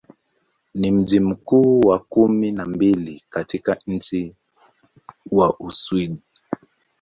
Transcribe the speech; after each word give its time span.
Ni 0.73 0.91
mji 0.91 1.19
mkubwa 1.19 1.91
wa 1.93 1.99
kumi 1.99 2.51
na 2.51 2.65
mbili 2.65 3.23
katika 3.29 3.77
nchi 3.87 4.35
wa 5.31 5.59
Uswidi. 5.59 6.21